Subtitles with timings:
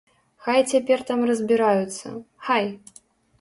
[0.45, 2.07] Хай цяпер там разбіраюцца,
[2.49, 2.65] хай!